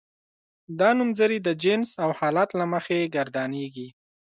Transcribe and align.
دا 0.79 0.89
نومځري 0.97 1.37
د 1.43 1.49
جنس 1.63 1.89
او 2.03 2.09
حالت 2.19 2.49
له 2.59 2.65
مخې 2.73 3.11
ګردانیږي. 3.15 3.87